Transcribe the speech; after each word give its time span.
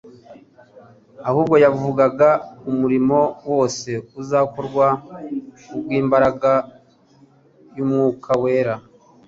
ahubwo 1.29 1.55
yavugaga 1.65 2.29
umurimo 2.71 3.19
wose 3.51 3.89
uzakorwa 4.21 4.87
kubw'imbaraga 5.67 6.51
y'Umwuka 7.75 8.31
wera. 8.43 8.75